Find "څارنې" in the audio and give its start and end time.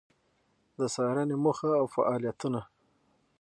0.93-1.35